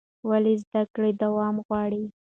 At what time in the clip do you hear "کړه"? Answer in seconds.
0.93-1.09